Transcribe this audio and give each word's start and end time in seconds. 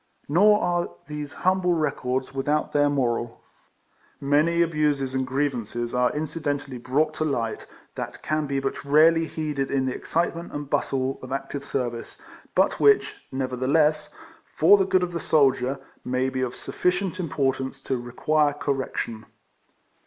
Nor 0.27 0.59
are 0.63 0.89
these 1.05 1.31
humble 1.45 1.73
records 1.75 2.33
without 2.33 2.71
their 2.71 2.89
moral. 2.89 3.39
I>Iany 4.19 4.63
abuses 4.63 5.13
and 5.13 5.27
grievances 5.27 5.93
are 5.93 6.11
incident 6.15 6.67
ally 6.67 6.79
brought 6.79 7.13
to 7.13 7.23
light, 7.23 7.67
that 7.93 8.23
can 8.23 8.47
be 8.47 8.59
but 8.59 8.83
rarely 8.83 9.25
heeded 9.27 9.69
in 9.69 9.85
the 9.85 9.93
excitement 9.93 10.53
and 10.53 10.67
bustle 10.67 11.19
of 11.21 11.31
active 11.31 11.63
service, 11.63 12.19
but 12.55 12.79
which, 12.79 13.17
nevertheless, 13.31 14.11
for 14.55 14.69
11 14.79 14.87
ADVERTISEMENT. 14.87 14.89
the 14.89 14.91
good 14.91 15.03
of 15.03 15.13
the 15.13 15.19
soldier, 15.19 15.79
may 16.03 16.29
be 16.29 16.41
of 16.41 16.55
sufficient 16.55 17.19
importance 17.19 17.79
to 17.81 17.95
require 17.97 18.53
correction. 18.53 19.27